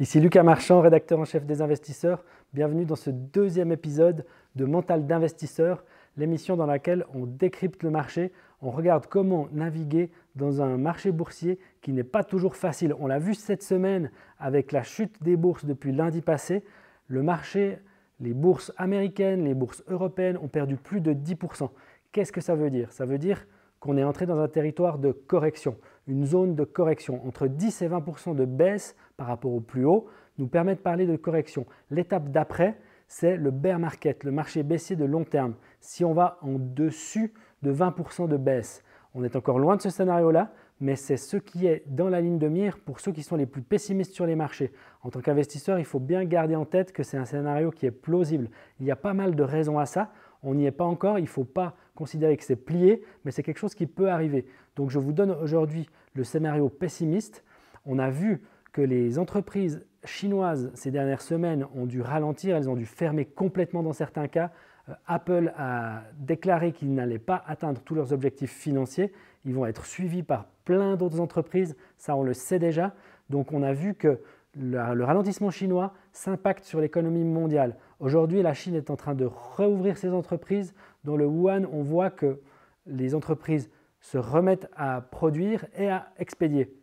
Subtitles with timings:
[0.00, 2.24] Ici Lucas Marchand, rédacteur en chef des investisseurs.
[2.52, 5.84] Bienvenue dans ce deuxième épisode de Mental d'investisseur,
[6.16, 11.60] l'émission dans laquelle on décrypte le marché, on regarde comment naviguer dans un marché boursier
[11.80, 12.92] qui n'est pas toujours facile.
[12.98, 14.10] On l'a vu cette semaine
[14.40, 16.64] avec la chute des bourses depuis lundi passé.
[17.06, 17.78] Le marché,
[18.18, 21.70] les bourses américaines, les bourses européennes ont perdu plus de 10%.
[22.10, 22.90] Qu'est-ce que ça veut dire?
[22.90, 23.46] Ça veut dire
[23.84, 25.76] qu'on est entré dans un territoire de correction,
[26.06, 27.20] une zone de correction.
[27.26, 30.06] Entre 10 et 20 de baisse par rapport au plus haut
[30.38, 31.66] nous permet de parler de correction.
[31.90, 35.52] L'étape d'après, c'est le bear market, le marché baissier de long terme.
[35.80, 39.90] Si on va en dessus de 20 de baisse, on est encore loin de ce
[39.90, 43.36] scénario-là, mais c'est ce qui est dans la ligne de mire pour ceux qui sont
[43.36, 44.72] les plus pessimistes sur les marchés.
[45.02, 47.90] En tant qu'investisseur, il faut bien garder en tête que c'est un scénario qui est
[47.90, 48.48] plausible.
[48.80, 50.10] Il y a pas mal de raisons à ça.
[50.44, 53.42] On n'y est pas encore, il ne faut pas considérer que c'est plié, mais c'est
[53.42, 54.46] quelque chose qui peut arriver.
[54.76, 57.44] Donc je vous donne aujourd'hui le scénario pessimiste.
[57.86, 62.76] On a vu que les entreprises chinoises ces dernières semaines ont dû ralentir, elles ont
[62.76, 64.50] dû fermer complètement dans certains cas.
[64.88, 69.12] Euh, Apple a déclaré qu'ils n'allaient pas atteindre tous leurs objectifs financiers.
[69.44, 72.94] Ils vont être suivis par plein d'autres entreprises, ça on le sait déjà.
[73.30, 74.20] Donc on a vu que
[74.56, 77.76] le ralentissement chinois s'impacte sur l'économie mondiale.
[78.00, 80.74] Aujourd'hui, la Chine est en train de rouvrir ses entreprises.
[81.04, 82.40] Dans le Wuhan, on voit que
[82.86, 86.74] les entreprises se remettent à produire et à expédier.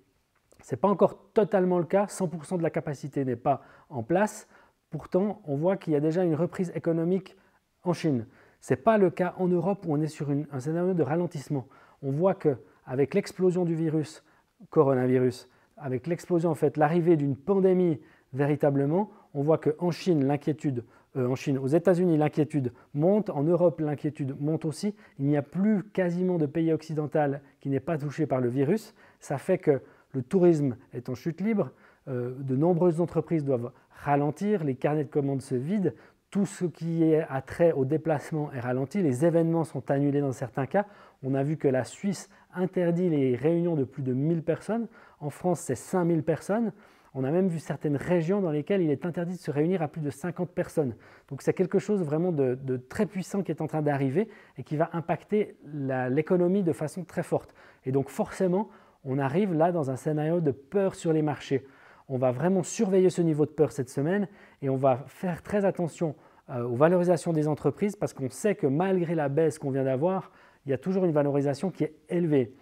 [0.63, 4.47] Ce n'est pas encore totalement le cas, 100% de la capacité n'est pas en place.
[4.89, 7.35] Pourtant, on voit qu'il y a déjà une reprise économique
[7.83, 8.27] en Chine.
[8.59, 11.67] Ce n'est pas le cas en Europe où on est sur un scénario de ralentissement.
[12.03, 14.23] On voit qu'avec l'explosion du virus,
[14.69, 15.49] coronavirus,
[15.81, 17.99] avec l'explosion, en fait, l'arrivée d'une pandémie
[18.33, 20.83] véritablement, on voit qu'en Chine, l'inquiétude,
[21.17, 24.95] euh, en Chine, aux États-Unis, l'inquiétude monte, en Europe, l'inquiétude monte aussi.
[25.19, 28.93] Il n'y a plus quasiment de pays occidental qui n'est pas touché par le virus.
[29.19, 29.81] Ça fait que
[30.13, 31.71] le tourisme est en chute libre,
[32.07, 33.71] euh, de nombreuses entreprises doivent
[34.03, 35.91] ralentir, les carnets de commandes se vident,
[36.31, 40.65] tout ce qui est attrait au déplacement est ralenti, les événements sont annulés dans certains
[40.65, 40.85] cas.
[41.23, 44.87] On a vu que la Suisse interdit les réunions de plus de 1000 personnes.
[45.19, 46.71] En France, c'est 5000 personnes.
[47.13, 49.89] On a même vu certaines régions dans lesquelles il est interdit de se réunir à
[49.89, 50.95] plus de 50 personnes.
[51.27, 54.77] Donc c'est quelque chose vraiment de, très puissant qui est en train d'arriver et qui
[54.77, 57.53] va impacter l'économie de façon très forte.
[57.85, 58.69] Et donc forcément,
[59.03, 61.65] on arrive là dans un scénario de peur sur les marchés.
[62.13, 64.27] On va vraiment surveiller ce niveau de peur cette semaine
[64.61, 66.13] et on va faire très attention
[66.49, 70.29] euh, aux valorisations des entreprises parce qu'on sait que malgré la baisse qu'on vient d'avoir,
[70.65, 72.53] il y a toujours une valorisation qui est élevée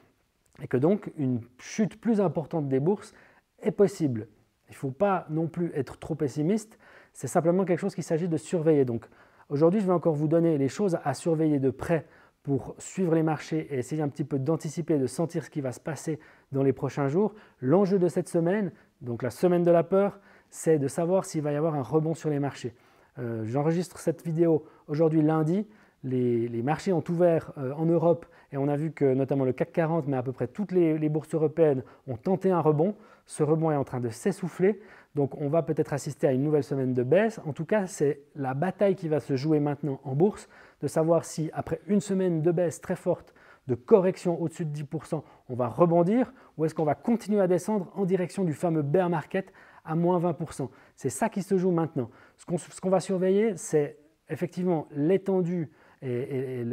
[0.61, 3.15] et que donc une chute plus importante des bourses
[3.63, 4.27] est possible.
[4.67, 6.77] Il ne faut pas non plus être trop pessimiste,
[7.11, 8.85] c'est simplement quelque chose qu'il s'agit de surveiller.
[8.85, 9.07] Donc
[9.49, 12.05] aujourd'hui, je vais encore vous donner les choses à surveiller de près
[12.43, 15.71] pour suivre les marchés et essayer un petit peu d'anticiper, de sentir ce qui va
[15.71, 16.19] se passer
[16.51, 17.33] dans les prochains jours.
[17.61, 18.71] L'enjeu de cette semaine,
[19.01, 22.13] donc la semaine de la peur, c'est de savoir s'il va y avoir un rebond
[22.13, 22.73] sur les marchés.
[23.17, 25.67] Euh, j'enregistre cette vidéo aujourd'hui lundi.
[26.03, 29.73] Les, marchés ont ouvert euh, en Europe et on a vu que notamment le CAC
[29.73, 32.95] 40, mais à peu près toutes les, les bourses européennes ont tenté un rebond.
[33.25, 34.79] Ce rebond est en train de s'essouffler.
[35.15, 37.39] Donc on va peut-être assister à une nouvelle semaine de baisse.
[37.45, 40.47] En tout cas, c'est la bataille qui va se jouer maintenant en bourse,
[40.81, 43.33] de savoir si après une semaine de baisse très forte,
[43.69, 47.91] de correction au-dessus de 10%, on va rebondir ou est-ce qu'on va continuer à descendre
[47.96, 49.53] en direction du fameux bear market
[49.85, 50.69] à moins 20%.
[50.96, 52.09] C'est ça qui se joue maintenant.
[52.38, 55.69] Ce qu'on va surveiller, c'est effectivement l'étendue
[56.02, 56.63] et,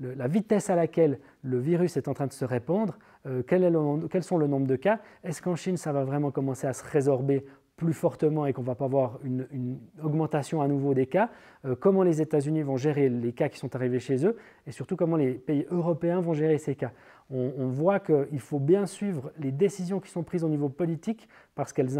[0.00, 4.36] la vitesse à laquelle le virus est en train de se répandre, euh, quels sont
[4.36, 7.44] le nombre de cas, est-ce qu'en Chine ça va vraiment commencer à se résorber
[7.76, 11.30] plus fortement et qu'on ne va pas voir une, augmentation à nouveau des cas,
[11.64, 14.96] euh, comment les États-Unis vont gérer les cas qui sont arrivés chez eux et surtout
[14.96, 16.92] comment les pays européens vont gérer ces cas.
[17.30, 21.72] On, voit qu'il faut bien suivre les décisions qui sont prises au niveau politique parce
[21.72, 21.98] qu'elles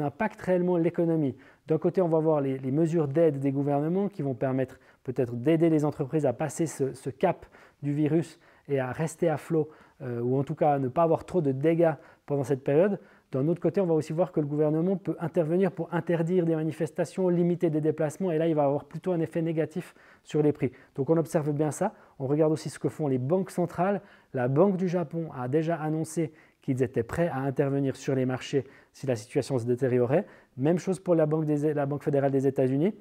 [0.00, 1.36] impactent réellement l'économie.
[1.68, 5.70] D'un côté, on va voir les, mesures d'aide des gouvernements qui vont permettre peut-être d'aider
[5.70, 7.46] les entreprises à passer ce, cap
[7.80, 9.68] du virus et à rester à flot,
[10.02, 11.94] euh, ou en tout cas à ne pas avoir trop de dégâts
[12.26, 12.98] pendant cette période.
[13.32, 16.54] D'un autre côté, on va aussi voir que le gouvernement peut intervenir pour interdire des
[16.54, 20.52] manifestations, limiter des déplacements, et là, il va avoir plutôt un effet négatif sur les
[20.52, 20.70] prix.
[20.94, 21.92] Donc on observe bien ça.
[22.18, 24.00] On regarde aussi ce que font les banques centrales.
[24.32, 28.64] La Banque du Japon a déjà annoncé qu'ils étaient prêts à intervenir sur les marchés
[28.92, 30.26] si la situation se détériorait.
[30.56, 32.94] Même chose pour la Banque, fédérale des États-Unis.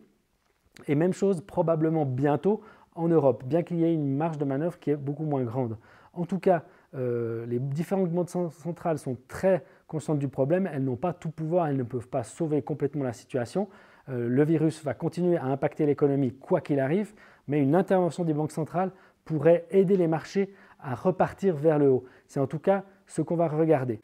[0.87, 2.61] Et même chose probablement bientôt
[2.95, 5.77] en Europe, bien qu'il y ait une marge de manœuvre qui est beaucoup moins grande.
[6.13, 6.63] En tout cas,
[6.95, 11.67] euh, les différentes banques centrales sont très conscientes du problème, elles n'ont pas tout pouvoir,
[11.67, 13.67] elles ne peuvent pas sauver complètement la situation.
[14.09, 17.13] Euh, le virus va continuer à impacter l'économie quoi qu'il arrive,
[17.47, 18.91] mais une intervention des banques centrales
[19.25, 22.05] pourrait aider les marchés à repartir vers le haut.
[22.27, 23.99] C'est en tout cas ce qu'on va regarder.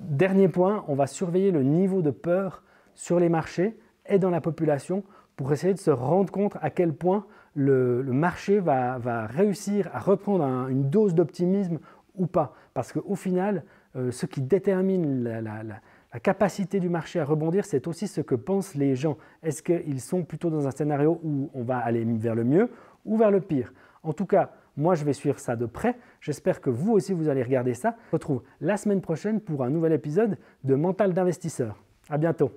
[0.00, 2.62] Dernier point, on va surveiller le niveau de peur
[2.94, 3.78] sur les marchés
[4.08, 5.04] et dans la population
[5.36, 10.44] pour essayer de se rendre compte à quel point le, marché va, réussir à reprendre
[10.68, 11.78] une dose d'optimisme
[12.16, 12.54] ou pas.
[12.74, 13.64] Parce qu'au final,
[13.96, 15.62] euh, ce qui détermine la,
[16.22, 19.18] capacité du marché à rebondir, c'est aussi ce que pensent les gens.
[19.42, 22.70] Est-ce qu'ils sont plutôt dans un scénario où on va aller vers le mieux
[23.04, 23.72] ou vers le pire?
[24.02, 25.96] En tout cas, moi, je vais suivre ça de près.
[26.20, 27.96] J'espère que vous aussi, vous allez regarder ça.
[27.98, 31.82] On se retrouve la semaine prochaine pour un nouvel épisode de Mental d'investisseur.
[32.08, 32.50] À bientôt.